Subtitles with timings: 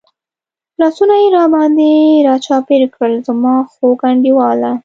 [0.79, 1.89] لاسونه یې را باندې
[2.27, 4.71] را چاپېر کړل، زما خوږ انډیواله.